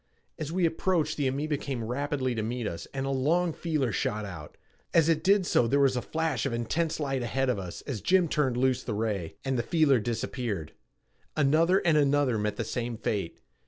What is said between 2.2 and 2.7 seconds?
to meet